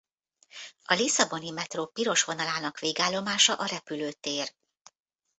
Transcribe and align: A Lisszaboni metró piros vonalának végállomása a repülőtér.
A 0.83 0.93
Lisszaboni 0.93 1.49
metró 1.49 1.85
piros 1.85 2.23
vonalának 2.23 2.79
végállomása 2.79 3.55
a 3.55 3.65
repülőtér. 3.65 4.55